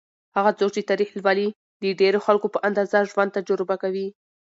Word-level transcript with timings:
هغه 0.35 0.51
څوک 0.59 0.69
چې 0.75 0.87
تاریخ 0.89 1.09
لولي، 1.13 1.47
د 1.83 1.85
ډېرو 2.01 2.19
خلکو 2.27 2.47
په 2.53 2.59
اندازه 2.67 3.07
ژوند 3.11 3.35
تجربه 3.37 3.75
کوي. 3.83 4.07